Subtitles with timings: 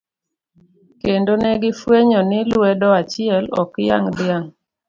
[1.01, 4.49] Kendo negi fwenyo ni lwedo achiel, ok yang' dhiang'.